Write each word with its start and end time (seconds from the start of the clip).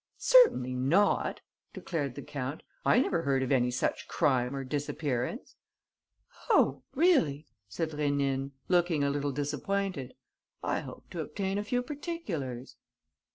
"Certainly 0.17 0.73
not," 0.73 1.41
declared 1.75 2.15
the 2.15 2.23
count. 2.23 2.63
"I 2.83 2.97
never 2.99 3.21
heard 3.21 3.43
of 3.43 3.51
any 3.51 3.69
such 3.69 4.07
crime 4.07 4.55
or 4.55 4.63
disappearance." 4.63 5.57
"Oh, 6.49 6.81
really!" 6.95 7.45
said 7.69 7.91
Rénine, 7.91 8.49
looking 8.67 9.03
a 9.03 9.11
little 9.11 9.31
disappointed. 9.31 10.15
"I 10.63 10.79
hoped 10.79 11.11
to 11.11 11.21
obtain 11.21 11.59
a 11.59 11.63
few 11.63 11.83
particulars." 11.83 12.77